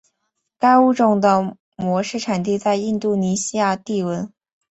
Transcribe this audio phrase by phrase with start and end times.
[0.57, 4.33] 该物种的模式产地在印度尼西亚帝汶。